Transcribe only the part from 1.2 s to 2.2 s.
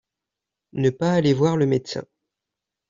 voir le médecin.